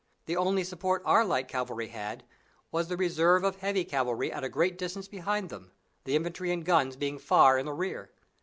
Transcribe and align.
The 0.25 0.35
only 0.35 0.63
support 0.63 1.03
our 1.05 1.23
light 1.23 1.47
cavalry 1.47 1.89
had 1.89 2.23
was 2.71 2.87
the 2.87 2.97
reserve 2.97 3.43
of 3.43 3.57
heavy 3.57 3.85
cavalry 3.85 4.31
at 4.31 4.43
a 4.43 4.49
great 4.49 4.75
distance 4.75 5.07
behind 5.07 5.49
them, 5.51 5.73
the 6.05 6.15
infantry 6.15 6.51
and 6.51 6.65
guns 6.65 6.95
being 6.95 7.19
far 7.19 7.59
in 7.59 7.67
the 7.67 7.73
rear. 7.73 8.09